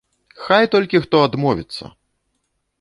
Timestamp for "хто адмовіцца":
1.05-1.95